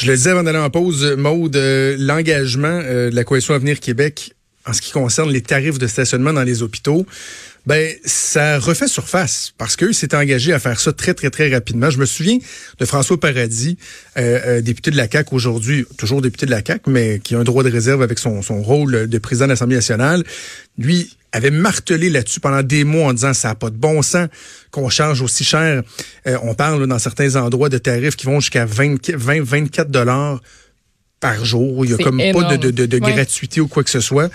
[0.00, 3.80] Je le disais avant d'aller en pause, Maude, euh, l'engagement euh, de la Coalition Avenir
[3.80, 4.32] Québec
[4.64, 7.04] en ce qui concerne les tarifs de stationnement dans les hôpitaux,
[7.66, 11.90] ben ça refait surface parce qu'eux s'étaient engagés à faire ça très très très rapidement.
[11.90, 12.38] Je me souviens
[12.78, 13.76] de François Paradis,
[14.16, 17.44] euh, député de la CAC aujourd'hui, toujours député de la CAC, mais qui a un
[17.44, 20.24] droit de réserve avec son, son rôle de président de l'Assemblée nationale.
[20.78, 24.28] Lui avait martelé là-dessus pendant des mois en disant ça n'a pas de bon sens
[24.70, 25.82] qu'on charge aussi cher.
[26.42, 30.40] on parle dans certains endroits de tarifs qui vont jusqu'à 20, 20 24 dollars
[31.20, 31.84] par jour.
[31.84, 34.30] Il y a comme pas de, de, de, gratuité ou quoi que ce soit.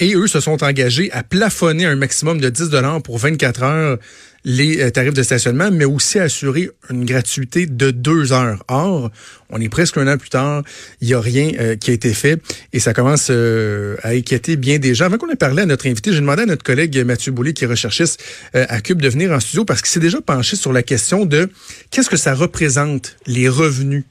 [0.00, 3.98] Et eux se sont engagés à plafonner un maximum de 10 dollars pour 24 heures
[4.44, 8.64] les euh, tarifs de stationnement, mais aussi assurer une gratuité de deux heures.
[8.68, 9.10] Or,
[9.50, 10.62] on est presque un an plus tard,
[11.00, 12.40] il n'y a rien euh, qui a été fait
[12.72, 15.06] et ça commence euh, à inquiéter bien des gens.
[15.06, 17.64] Avant qu'on ait parlé à notre invité, j'ai demandé à notre collègue Mathieu Boulay, qui
[17.64, 18.22] est recherchiste
[18.54, 21.50] à Cube, de venir en studio parce qu'il s'est déjà penché sur la question de
[21.90, 24.04] qu'est-ce que ça représente, les revenus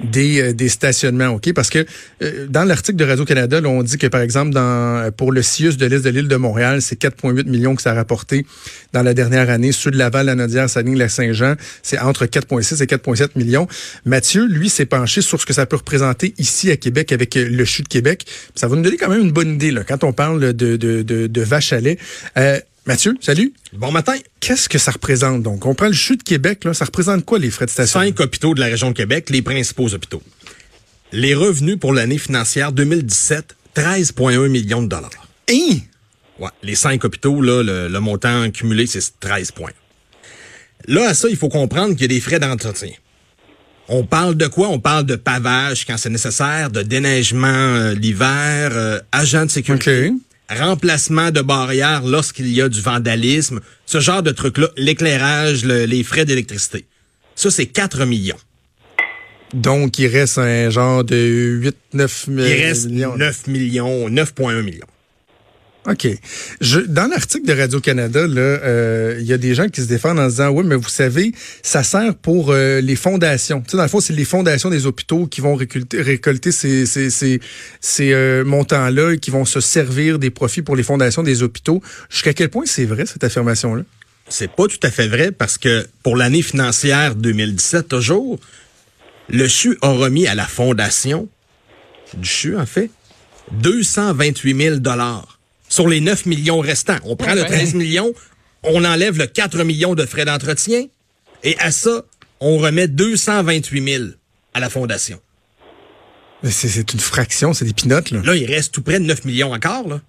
[0.00, 1.52] des, euh, des stationnements, OK?
[1.52, 1.84] Parce que
[2.22, 5.86] euh, dans l'article de Radio-Canada, on dit que, par exemple, dans pour le CIUS de
[5.86, 8.46] l'Est de l'île de Montréal, c'est 4,8 millions que ça a rapporté
[8.92, 9.72] dans la dernière année.
[9.72, 13.66] Ceux de Laval, la Nodière, Saline, la Saint-Jean, c'est entre 4,6 et 4,7 millions.
[14.04, 17.48] Mathieu, lui, s'est penché sur ce que ça peut représenter ici à Québec avec euh,
[17.48, 18.26] le CHU de Québec.
[18.54, 21.02] Ça va nous donner quand même une bonne idée là, quand on parle de, de,
[21.02, 21.98] de, de à lait.
[22.36, 23.52] Euh, Mathieu, salut.
[23.74, 24.14] Bon matin.
[24.40, 25.66] Qu'est-ce que ça représente donc?
[25.66, 28.00] On prend le CHU de Québec, là, ça représente quoi les frais de station?
[28.00, 30.22] Cinq hôpitaux de la région de Québec, les principaux hôpitaux.
[31.12, 35.10] Les revenus pour l'année financière 2017, 13,1 millions de dollars.
[35.50, 35.80] Hein?
[36.38, 39.72] Ouais, les cinq hôpitaux, là, le, montant cumulé, c'est 13 points.
[40.86, 42.92] Là, à ça, il faut comprendre qu'il y a des frais d'entretien.
[43.88, 44.68] On parle de quoi?
[44.68, 50.10] On parle de pavage quand c'est nécessaire, de déneigement euh, l'hiver, euh, agent de sécurité
[50.50, 56.24] remplacement de barrières lorsqu'il y a du vandalisme, ce genre de trucs-là, l'éclairage, les frais
[56.24, 56.86] d'électricité.
[57.34, 58.38] Ça, c'est 4 millions.
[59.54, 62.46] Donc, il reste un genre de 8-9 millions.
[62.46, 64.86] Il reste 9 millions, 9,1 millions.
[65.88, 66.06] OK.
[66.60, 70.28] Je, dans l'article de Radio-Canada, euh, il y a des gens qui se défendent en
[70.28, 71.32] disant, oui, mais vous savez,
[71.62, 73.62] ça sert pour euh, les fondations.
[73.62, 76.84] Tu sais, dans le fond, c'est les fondations des hôpitaux qui vont récolter, récolter ces,
[76.84, 77.40] ces, ces,
[77.80, 81.82] ces euh, montants-là et qui vont se servir des profits pour les fondations des hôpitaux.
[82.10, 83.82] Jusqu'à quel point c'est vrai, cette affirmation-là?
[84.28, 88.38] C'est pas tout à fait vrai parce que pour l'année financière 2017, toujours,
[89.30, 91.30] le CHU a remis à la fondation
[92.14, 92.90] du CHU, en fait,
[93.52, 95.37] 228 000 dollars
[95.68, 96.98] sur les 9 millions restants.
[97.04, 98.12] On prend le 13 millions,
[98.62, 100.86] on enlève le 4 millions de frais d'entretien,
[101.44, 102.04] et à ça,
[102.40, 104.04] on remet 228 000
[104.54, 105.20] à la fondation.
[106.44, 108.20] C'est une fraction, c'est des pinottes, là.
[108.22, 110.00] Là, il reste tout près de 9 millions encore, là.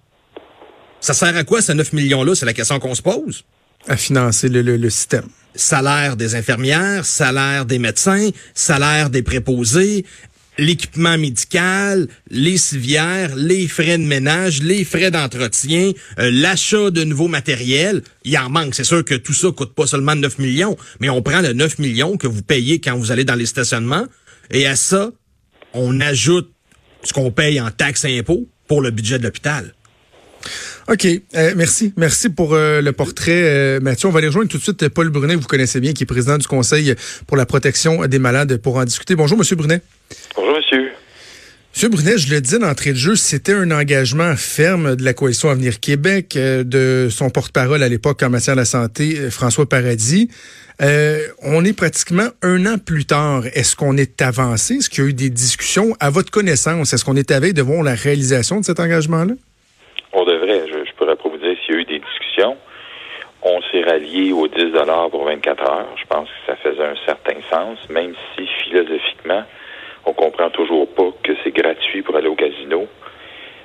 [1.00, 2.34] Ça sert à quoi, ces 9 millions-là?
[2.34, 3.44] C'est la question qu'on se pose.
[3.88, 10.04] À financer le, le système salaire des infirmières, salaire des médecins, salaire des préposés,
[10.58, 17.28] l'équipement médical, les civières, les frais de ménage, les frais d'entretien, euh, l'achat de nouveaux
[17.28, 18.02] matériels.
[18.24, 18.74] Il en manque.
[18.74, 21.78] C'est sûr que tout ça coûte pas seulement 9 millions, mais on prend le 9
[21.78, 24.06] millions que vous payez quand vous allez dans les stationnements
[24.50, 25.10] et à ça,
[25.72, 26.52] on ajoute
[27.02, 29.74] ce qu'on paye en taxes et impôts pour le budget de l'hôpital.
[30.90, 31.06] OK.
[31.06, 31.92] Euh, merci.
[31.96, 34.08] Merci pour euh, le portrait, euh, Mathieu.
[34.08, 36.36] On va aller rejoindre tout de suite Paul Brunet, vous connaissez bien, qui est président
[36.36, 36.96] du Conseil
[37.28, 39.14] pour la protection des malades, pour en discuter.
[39.14, 39.82] Bonjour, Monsieur Brunet.
[40.34, 40.90] Bonjour, monsieur.
[41.72, 45.50] Monsieur Brunet, je le dis d'entrée de jeu, c'était un engagement ferme de la Coalition
[45.50, 50.28] Avenir Québec, de son porte-parole à l'époque en matière de la santé, François Paradis.
[50.80, 53.44] on est pratiquement un an plus tard.
[53.54, 54.74] Est-ce qu'on est avancé?
[54.74, 55.96] Est-ce qu'il y a eu des discussions?
[56.00, 56.92] À votre connaissance?
[56.92, 59.34] Est-ce qu'on est à de voir la réalisation de cet engagement-là?
[60.12, 60.64] On devrait.
[60.68, 62.56] Je, pourrais pas vous dire s'il y a eu des discussions.
[63.42, 64.72] On s'est rallié aux 10
[65.10, 65.86] pour 24 heures.
[65.96, 69.44] Je pense que ça faisait un certain sens, même si philosophiquement,
[70.04, 72.86] on comprend toujours pas que c'est gratuit pour aller au casino,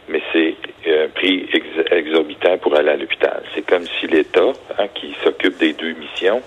[0.08, 0.56] mais c'est
[0.88, 1.50] un prix
[1.92, 3.44] exorbitant pour aller à l'hôpital.
[3.54, 6.42] C'est comme si l'État, hein, qui s'occupe des deux missions,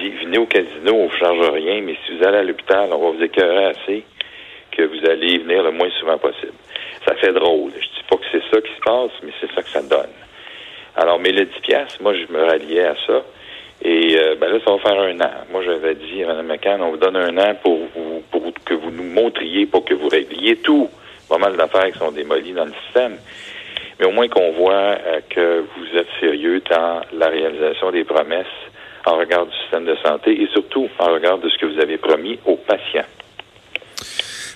[0.00, 2.98] dit venez au casino, on vous charge rien, mais si vous allez à l'hôpital, on
[2.98, 4.04] va vous écœurer assez
[4.72, 6.54] que vous allez venir le moins souvent possible.
[7.06, 7.70] Ça fait drôle.
[7.78, 7.93] Je
[8.64, 10.10] qui se passe, mais c'est ça que ça donne.
[10.96, 13.22] Alors, mais le 10 piastres, moi, je me ralliais à ça.
[13.82, 15.30] Et euh, ben là, ça va faire un an.
[15.50, 17.78] Moi, j'avais dit à Mme McCann, on vous donne un an pour,
[18.64, 20.88] que vous nous montriez, pour que vous régliez tout.
[21.28, 23.18] Pas mal d'affaires qui sont démolies dans le système.
[23.98, 28.46] Mais au moins qu'on voit euh, que vous êtes sérieux dans la réalisation des promesses
[29.06, 31.98] en regard du système de santé et surtout en regard de ce que vous avez
[31.98, 33.04] promis aux patients.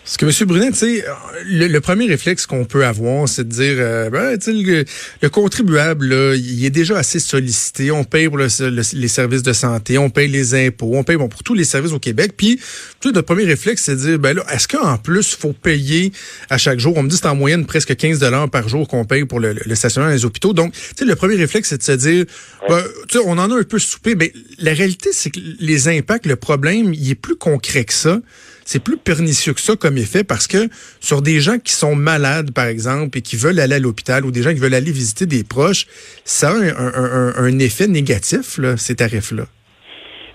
[0.08, 0.49] Parce que, M.
[0.49, 1.05] Brunet, tu sais,
[1.44, 4.84] le, premier réflexe qu'on peut avoir, c'est de dire, euh, ben, le,
[5.20, 7.90] le, contribuable, là, il est déjà assez sollicité.
[7.90, 11.43] On paye pour les services de santé, on paye les impôts, on paye bon, pour
[11.43, 12.32] tous les services au Québec.
[12.38, 12.58] Puis,
[13.05, 16.10] notre premier réflexe, c'est de dire, ben là, est-ce qu'en plus, faut payer
[16.49, 16.96] à chaque jour?
[16.96, 19.40] On me dit que c'est en moyenne presque 15 dollars par jour qu'on paye pour
[19.40, 20.55] le, stationnement des hôpitaux.
[20.55, 22.25] Donc, tu sais, le premier réflexe, c'est de se dire,
[22.66, 24.14] ben, tu sais, on en a un peu soupé.
[24.14, 28.22] Mais la réalité, c'est que les impacts, le problème, il est plus concret que ça
[28.69, 30.69] c'est plus pernicieux que ça comme effet parce que
[31.00, 34.31] sur des gens qui sont malades, par exemple, et qui veulent aller à l'hôpital ou
[34.31, 35.87] des gens qui veulent aller visiter des proches,
[36.26, 39.44] ça a un, effet négatif, ces tarifs-là.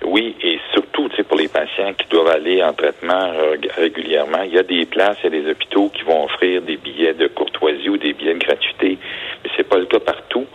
[0.07, 3.33] Oui, et surtout pour les patients qui doivent aller en traitement
[3.77, 4.41] régulièrement.
[4.47, 7.13] Il y a des places, il y a des hôpitaux qui vont offrir des billets
[7.13, 8.97] de courtoisie ou des billets de gratuité,
[9.44, 10.47] mais c'est pas le cas partout.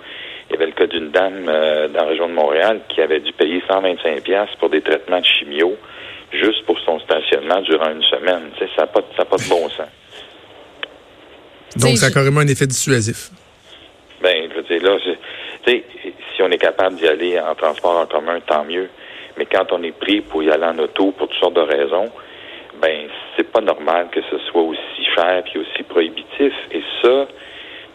[0.51, 3.21] Il y avait le cas d'une dame euh, dans la région de Montréal qui avait
[3.21, 4.25] dû payer 125
[4.59, 5.77] pour des traitements de chimio
[6.33, 8.51] juste pour son stationnement durant une semaine.
[8.59, 9.89] ça n'a pas, pas de bon sens.
[11.77, 13.31] Donc, ça a carrément un effet dissuasif.
[14.23, 14.99] Ben, je veux dire, là,
[15.67, 18.89] si on est capable d'y aller en transport en commun, tant mieux.
[19.37, 22.11] Mais quand on est pris pour y aller en auto pour toutes sortes de raisons,
[22.81, 26.53] ben, c'est pas normal que ce soit aussi cher puis aussi prohibitif.
[26.73, 27.29] Et ça,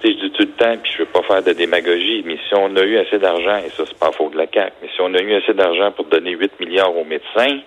[0.03, 2.75] je dis tout le temps, puis je veux pas faire de démagogie, mais si on
[2.75, 5.13] a eu assez d'argent, et ça, c'est pas faux de la CAQ, mais si on
[5.13, 7.59] a eu assez d'argent pour donner 8 milliards aux médecins,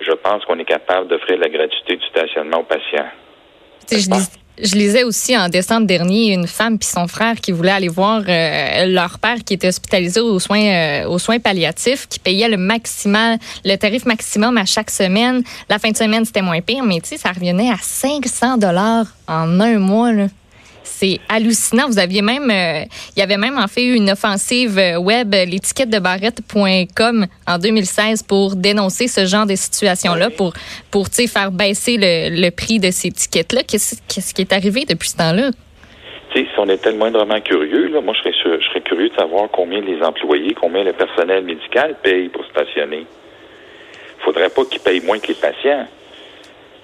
[0.00, 3.08] je pense qu'on est capable d'offrir la gratuité du stationnement aux patients.
[4.60, 8.22] Je, lisais aussi en décembre dernier une femme puis son frère qui voulaient aller voir
[8.28, 12.56] euh, leur père qui était hospitalisé aux soins euh, aux soins palliatifs, qui payait le
[12.56, 15.44] maximal, le tarif maximum à chaque semaine.
[15.68, 19.78] La fin de semaine c'était moins pire, mais ça revenait à 500 dollars en un
[19.78, 20.26] mois là.
[21.00, 21.86] C'est hallucinant.
[21.86, 22.82] Vous aviez même, euh,
[23.14, 27.58] il y avait même en fait eu une offensive euh, web, l'étiquette de barrette.com en
[27.58, 30.54] 2016 pour dénoncer ce genre de situation-là, pour,
[30.90, 33.62] pour faire baisser le, prix de ces étiquettes-là.
[33.62, 35.50] Qu'est-ce qui est arrivé depuis ce temps-là?
[36.34, 39.48] si on était le moindrement curieux, là, moi, je serais, je serais curieux de savoir
[39.52, 43.06] combien les employés, combien le personnel médical paye pour stationner.
[44.18, 45.86] Il faudrait pas qu'ils payent moins que les patients.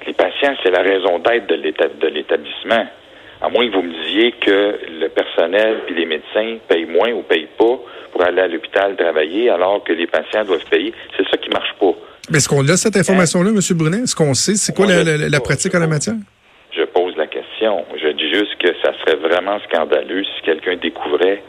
[0.07, 2.87] Les patients, c'est la raison d'être de l'établissement
[3.41, 7.23] à moins que vous me disiez que le personnel puis les médecins payent moins ou
[7.23, 7.79] payent pas
[8.13, 10.93] pour aller à l'hôpital travailler alors que les patients doivent payer.
[11.17, 11.95] C'est ça qui marche pas.
[12.33, 13.61] Est-ce qu'on a cette information-là, M.
[13.77, 14.05] Brunet?
[14.05, 16.15] Est-ce qu'on sait c'est quoi la, pratique en la matière?
[16.73, 17.85] Je pose la question.
[18.01, 21.43] Je dis juste que ça serait vraiment scandaleux si quelqu'un découvrait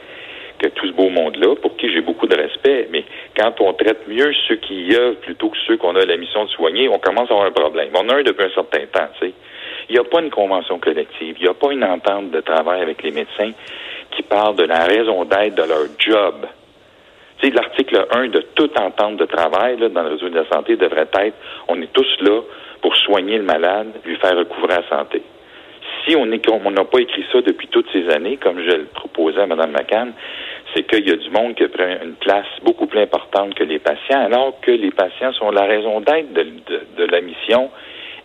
[0.60, 3.04] que tout ce beau monde-là, pour qui j'ai beaucoup de respect, mais
[3.38, 6.46] quand on traite mieux ceux qui y œuvrent plutôt que ceux qu'on a la mission
[6.46, 7.90] de soigner, on commence à avoir un problème.
[7.94, 9.34] On a un depuis un certain temps, tu sais.
[9.90, 12.82] Il n'y a pas une convention collective, il n'y a pas une entente de travail
[12.82, 13.52] avec les médecins
[14.12, 16.48] qui parle de la raison d'être de leur job.
[17.38, 20.48] Tu sais, l'article 1 de toute entente de travail là, dans le réseau de la
[20.48, 21.36] santé devrait être
[21.68, 22.42] on est tous là
[22.82, 25.22] pour soigner le malade, lui faire recouvrer la santé.
[26.08, 29.48] Si on n'a pas écrit ça depuis toutes ces années, comme je le proposais à
[29.48, 30.14] Mme McCann,
[30.74, 33.80] c'est qu'il y a du monde qui prend une place beaucoup plus importante que les
[33.80, 37.70] patients, alors que les patients sont la raison d'être de la mission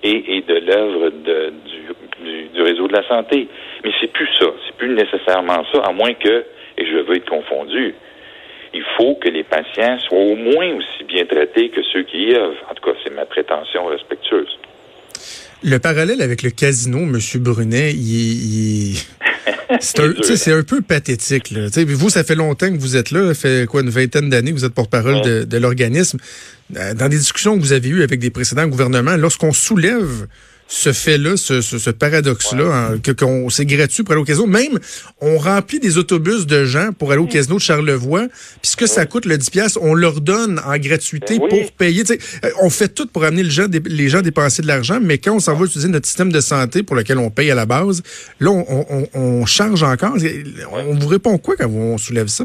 [0.03, 3.49] et, de l'œuvre du, du, réseau de la santé.
[3.85, 6.45] Mais c'est plus ça, c'est plus nécessairement ça, à moins que,
[6.79, 7.95] et je veux être confondu,
[8.73, 12.35] il faut que les patients soient au moins aussi bien traités que ceux qui y
[12.35, 12.65] œuvrent.
[12.71, 14.59] En tout cas, c'est ma prétention respectueuse.
[15.63, 17.19] Le parallèle avec le casino, M.
[17.41, 18.97] Brunet, il,
[19.81, 20.01] c'est
[20.53, 21.51] un, un, peu pathétique.
[21.51, 21.69] Là.
[21.87, 24.57] vous, ça fait longtemps que vous êtes là, ça fait quoi une vingtaine d'années que
[24.57, 26.19] vous êtes porte-parole de, de l'organisme.
[26.71, 30.27] Dans des discussions que vous avez eues avec des précédents gouvernements, lorsqu'on soulève
[30.71, 34.47] ce fait-là, ce, ce, paradoxe-là, hein, que qu'on c'est gratuit pour aller au casino.
[34.47, 34.79] Même,
[35.21, 38.27] on remplit des autobus de gens pour aller au casino de Charlevoix,
[38.63, 42.05] puisque ça coûte le 10 pièces, on leur donne en gratuité ben pour payer.
[42.09, 45.35] Euh, on fait tout pour amener les gens, les gens dépenser de l'argent, mais quand
[45.35, 48.05] on s'en va utiliser notre système de santé pour lequel on paye à la base,
[48.39, 50.15] là, on, on, on charge encore.
[50.73, 52.45] On vous répond quoi quand on soulève ça?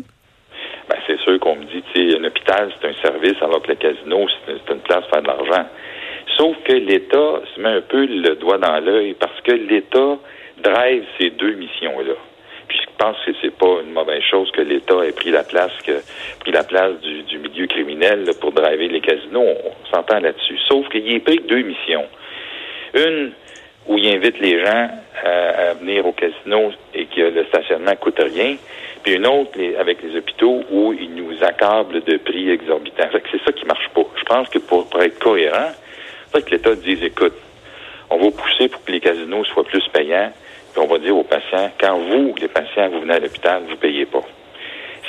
[0.90, 3.68] Ben, c'est sûr qu'on me dit, tu sais, un hôpital, c'est un service, alors que
[3.68, 5.70] le casino, c'est une place pour faire de l'argent.
[6.38, 10.18] Sauf que l'État se met un peu le doigt dans l'œil parce que l'État
[10.58, 12.14] drive ces deux missions-là.
[12.68, 15.72] Puis je pense que c'est pas une mauvaise chose que l'État ait pris la place
[15.86, 16.02] que
[16.40, 19.44] pris la place du, milieu criminel pour driver les casinos.
[19.44, 20.58] On, s'entend là-dessus.
[20.68, 22.06] Sauf qu'il est pris deux missions.
[22.94, 23.32] Une
[23.88, 24.90] où il invite les gens
[25.24, 28.56] à, venir au casino et que le stationnement coûte rien.
[29.04, 33.10] Puis une autre avec les hôpitaux où il nous accable de prix exorbitants.
[33.32, 34.06] C'est ça qui marche pas.
[34.18, 35.72] Je pense que pour être cohérent,
[36.42, 37.34] que l'État dise, écoute,
[38.10, 40.32] on va pousser pour que les casinos soient plus payants,
[40.74, 43.78] puis on va dire aux patients, quand vous, les patients, vous venez à l'hôpital, vous
[43.78, 44.24] payez pas.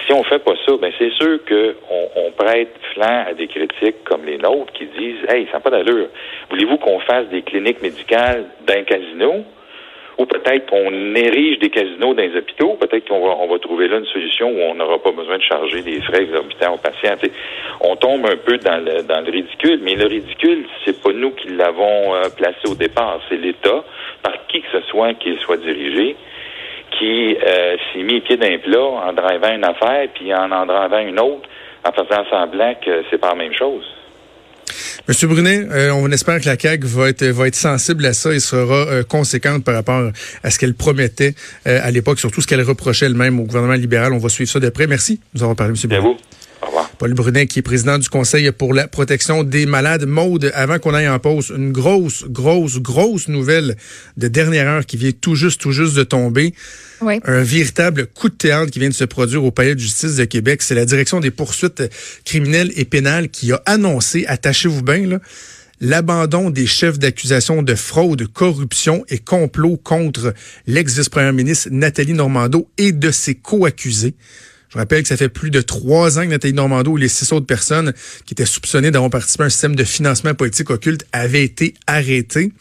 [0.07, 4.05] si on fait pas ça, ben c'est sûr qu'on on prête flanc à des critiques
[4.05, 6.09] comme les nôtres qui disent Hey, ça n'a pas d'allure.
[6.51, 9.45] Voulez-vous qu'on fasse des cliniques médicales d'un casino?
[10.19, 13.87] Ou peut-être qu'on érige des casinos dans les hôpitaux, peut-être qu'on va, on va trouver
[13.87, 17.17] là une solution où on n'aura pas besoin de charger des frais exorbitants aux patients.
[17.83, 21.33] on tombe un peu dans le, dans le ridicule, mais le ridicule, c'est pas nous
[21.33, 23.85] qui l'avons euh, placé au départ, c'est l'État,
[24.23, 26.17] par qui que ce soit qu'il soit dirigé,
[26.99, 31.01] qui euh, s'est mis pied d'un plat en drivant une affaire, puis en en drivant
[31.01, 31.49] une autre,
[31.85, 33.85] en faisant semblant que c'est pas la même chose.
[35.09, 38.35] Monsieur Brunet, euh, on espère que la CAQ va être, va être sensible à ça
[38.35, 40.11] et sera euh, conséquente par rapport
[40.43, 41.37] à ce qu'elle promettait
[41.69, 44.13] euh, à l'époque, surtout ce qu'elle reprochait elle-même au gouvernement libéral.
[44.13, 44.89] On va suivre ça de près.
[44.89, 45.21] Merci.
[45.33, 46.17] Nous avons parlé, Monsieur Brunet.
[46.99, 50.07] Paul Brunet, qui est président du Conseil pour la protection des malades.
[50.07, 53.77] Maude, avant qu'on aille en pause, une grosse, grosse, grosse nouvelle
[54.17, 56.55] de dernière heure qui vient tout juste, tout juste de tomber.
[57.03, 60.25] Un véritable coup de théâtre qui vient de se produire au Palais de justice de
[60.25, 60.63] Québec.
[60.63, 61.83] C'est la direction des poursuites
[62.25, 65.21] criminelles et pénales qui a annoncé, attachez-vous bien,
[65.81, 70.33] l'abandon des chefs d'accusation de fraude, corruption et complot contre
[70.67, 74.15] l'ex-vice-première ministre Nathalie Normando et de ses co-accusés.
[74.77, 77.33] Je rappelle que ça fait plus de trois ans que Nathalie Normando et les six
[77.33, 77.95] autres personnes
[78.27, 82.53] qui étaient soupçonnées d'avoir participé à un système de financement politique occulte avaient été arrêtées.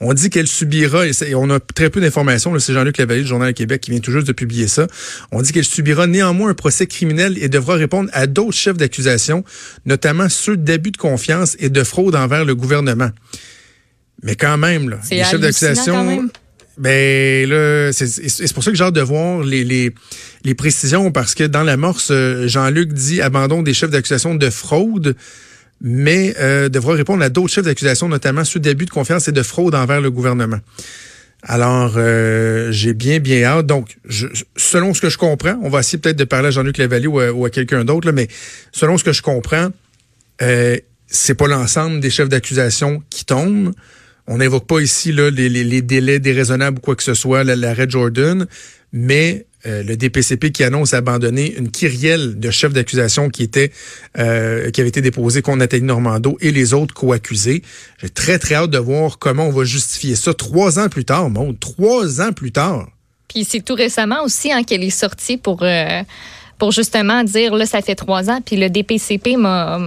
[0.00, 3.54] On dit qu'elle subira, et on a très peu d'informations, c'est Jean-Luc Lavallée du Journal
[3.54, 4.88] Québec qui vient tout juste de publier ça,
[5.30, 9.44] on dit qu'elle subira néanmoins un procès criminel et devra répondre à d'autres chefs d'accusation,
[9.86, 13.10] notamment ceux d'abus de confiance et de fraude envers le gouvernement.
[14.24, 16.28] Mais quand même, là, les chefs d'accusation...
[16.78, 19.92] Ben là, c'est pour ça que j'ai hâte de voir les, les,
[20.44, 25.14] les, précisions, parce que dans l'amorce, euh, Jean-Luc dit abandon des chefs d'accusation de fraude,
[25.80, 29.42] mais euh, devra répondre à d'autres chefs d'accusation, notamment ceux d'abus de confiance et de
[29.42, 30.60] fraude envers le gouvernement.
[31.42, 33.66] Alors, euh, j'ai bien, bien hâte.
[33.66, 36.76] Donc, je, selon ce que je comprends, on va essayer peut-être de parler à Jean-Luc
[36.76, 38.28] Lavallée ou à, quelqu'un d'autre, mais
[38.72, 39.68] selon ce que je comprends,
[40.42, 43.72] euh, c'est pas l'ensemble des chefs d'accusation qui tombent.
[44.32, 47.90] On n'évoque pas ici là, les, les, délais déraisonnables ou quoi que ce soit, l'arrêt
[47.90, 48.46] Jordan,
[48.92, 53.72] mais euh, le DPCP qui annonce abandonner une kyrielle de chefs d'accusation qui était
[54.18, 57.62] euh, qui avait été déposée contre Nathalie Normando et les autres co-accusés.
[58.00, 61.28] J'ai très très hâte de voir comment on va justifier ça trois ans plus tard,
[61.28, 62.88] Maud, trois ans plus tard.
[63.26, 66.02] Puis c'est tout récemment aussi hein, qu'elle est sortie pour euh,
[66.60, 69.80] pour justement dire là ça fait trois ans puis le DPCP m'a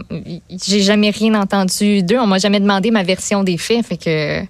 [0.50, 2.18] j'ai jamais rien entendu d'eux.
[2.18, 3.86] On m'a jamais demandé ma version des faits.
[3.86, 4.44] Fait que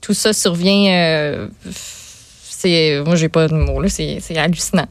[0.00, 1.48] tout ça survient euh,
[2.48, 3.88] c'est moi j'ai pas de mots là.
[3.88, 4.86] C'est hallucinant.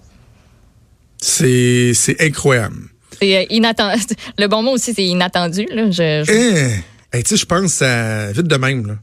[1.20, 2.75] C'est c'est incroyable.
[3.18, 4.04] C'est euh, inattendu
[4.38, 5.90] le bon mot aussi c'est inattendu là.
[5.90, 8.96] Je, eh, tu sais je pense à vite de même là.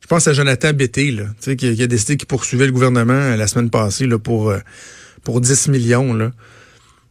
[0.00, 3.36] Je pense à Jonathan Bété là tu sais qui, a décidé qu'il poursuivait le gouvernement
[3.36, 4.58] la semaine passée là pour euh,
[5.22, 6.32] pour 10 millions là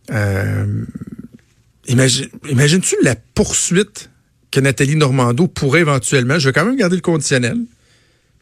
[0.10, 0.86] euh,
[1.88, 4.10] imagine, imagines-tu la poursuite
[4.52, 7.58] que Nathalie Normando pourrait éventuellement, je vais quand même garder le conditionnel.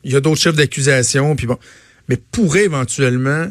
[0.03, 1.57] Il y a d'autres chefs d'accusation, puis bon,
[2.07, 3.47] mais pourrait éventuellement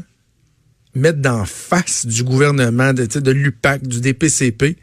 [0.95, 4.77] mettre d'en face du gouvernement, de, de l'UPAC, du DPCP.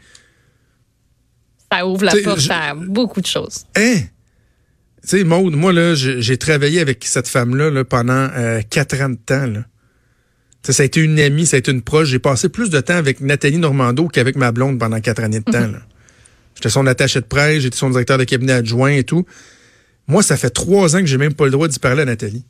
[1.70, 3.66] Ça ouvre la porte à beaucoup de choses.
[3.76, 3.98] Hein?
[5.02, 9.10] Tu sais, Maude, moi, là, j'ai travaillé avec cette femme-là là, pendant euh, quatre ans
[9.10, 9.46] de temps.
[9.46, 9.64] Là.
[10.72, 12.08] Ça, a été une amie, ça a été une proche.
[12.08, 15.50] J'ai passé plus de temps avec Nathalie Normando qu'avec ma blonde pendant quatre années de
[15.50, 15.68] temps.
[15.68, 15.80] Mhm.
[16.56, 19.26] J'étais son attaché de presse, j'étais son directeur de cabinet adjoint et tout.
[20.08, 22.44] Moi, ça fait trois ans que j'ai même pas le droit d'y parler à Nathalie.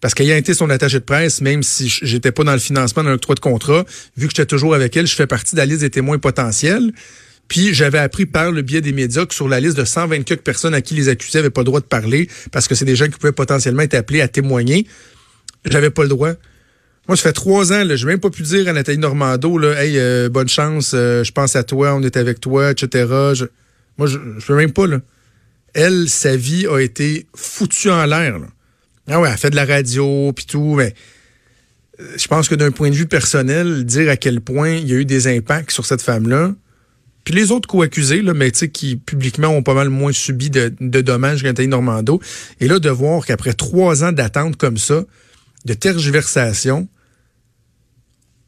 [0.00, 3.02] Parce qu'elle a été son attaché de presse, même si j'étais pas dans le financement
[3.02, 3.84] d'un octroi de contrat,
[4.16, 6.92] vu que j'étais toujours avec elle, je fais partie de la liste des témoins potentiels.
[7.48, 10.74] Puis j'avais appris par le biais des médias que sur la liste de 124 personnes
[10.74, 13.06] à qui les accusés n'avaient pas le droit de parler, parce que c'est des gens
[13.06, 14.86] qui pouvaient potentiellement être appelés à témoigner,
[15.64, 16.32] j'avais pas le droit.
[17.08, 19.80] Moi, ça fait trois ans, je n'ai même pas pu dire à Nathalie Normando, là,
[19.80, 23.06] hey, euh, bonne chance, euh, je pense à toi, on est avec toi, etc.
[23.96, 24.88] moi, je ne peux même pas.
[24.88, 24.98] Là.
[25.72, 28.40] Elle, sa vie a été foutue en l'air.
[29.08, 30.94] Ah ouais, elle fait de la radio, puis tout, mais
[32.00, 34.92] euh, je pense que d'un point de vue personnel, dire à quel point il y
[34.92, 36.54] a eu des impacts sur cette femme-là,
[37.22, 41.00] puis les autres co-accusés, là, mais qui publiquement ont pas mal moins subi de, de
[41.02, 42.20] dommages que Nathalie Normando,
[42.58, 45.04] et là, de voir qu'après trois ans d'attente comme ça,
[45.64, 46.88] de tergiversation,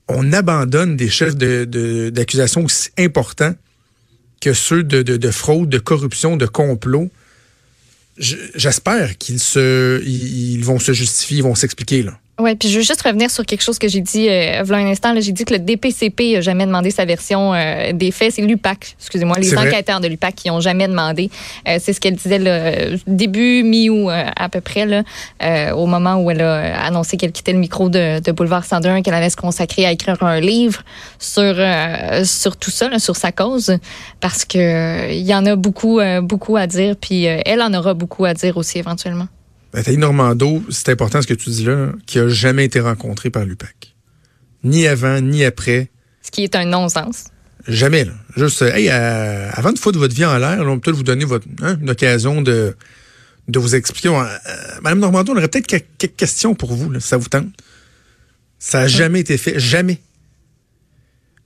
[0.08, 3.54] on abandonne des chefs d'accusation de, aussi importants
[4.40, 7.10] que ceux de, fraude, de corruption, de complot.
[8.16, 10.00] J'espère qu'ils se,
[10.64, 12.18] vont se justifier, ils vont s'expliquer là.
[12.40, 15.12] Oui, puis je veux juste revenir sur quelque chose que j'ai dit euh, un instant.
[15.18, 18.34] J'ai dit que le DPCP n'a jamais demandé sa version euh, des faits.
[18.34, 21.30] C'est l'UPAC, excusez-moi, les enquêteurs de l'UPAC qui n'ont jamais demandé.
[21.66, 25.02] Euh, c'est ce qu'elle disait le début mi-août euh, à peu près, là,
[25.74, 29.14] au moment où elle a annoncé qu'elle quittait le micro de, de Boulevard 101, qu'elle
[29.14, 30.82] allait se consacrer à écrire un livre
[31.18, 31.56] sur,
[32.24, 33.76] sur tout ça, là, sur sa cause,
[34.20, 38.24] parce que il y en a beaucoup, beaucoup à dire, puis elle en aura beaucoup
[38.24, 39.26] à dire aussi éventuellement.
[39.74, 43.44] Nathalie Normando, c'est important ce que tu dis là, qui a jamais été rencontré par
[43.44, 43.94] l'UPAC.
[44.64, 45.90] Ni avant, ni après.
[46.22, 47.24] Ce qui est un non-sens.
[47.66, 48.12] Jamais, là.
[48.36, 51.24] Juste, hey, euh, avant de foutre votre vie en l'air, on peut peut-être vous donner
[51.24, 52.74] votre, hein, une occasion de,
[53.48, 54.08] de vous expliquer.
[54.08, 54.24] Euh,
[54.82, 57.48] Madame Normando, on aurait peut-être quelques questions pour vous, là, si ça vous tente.
[58.58, 59.58] Ça n'a jamais été fait.
[59.60, 60.00] Jamais.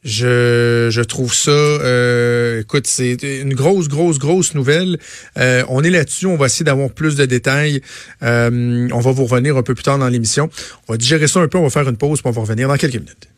[0.04, 4.98] Je, je trouve ça, euh, écoute, c'est une grosse, grosse, grosse nouvelle.
[5.38, 7.80] Euh, on est là-dessus, on va essayer d'avoir plus de détails.
[8.22, 10.50] Euh, on va vous revenir un peu plus tard dans l'émission.
[10.88, 12.66] On va digérer ça un peu, on va faire une pause, puis on va revenir
[12.66, 13.28] dans quelques minutes.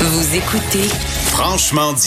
[0.00, 0.88] Vous écoutez
[1.26, 2.02] Franchement dit.